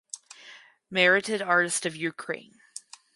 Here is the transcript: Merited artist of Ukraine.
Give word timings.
Merited 0.89 1.43
artist 1.43 1.85
of 1.85 1.95
Ukraine. 1.95 2.59